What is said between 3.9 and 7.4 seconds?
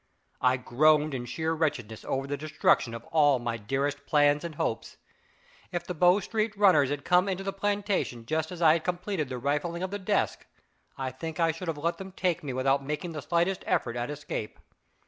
plans and hopes. If the Bow Street runners had come